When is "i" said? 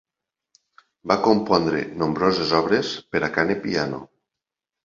3.59-3.59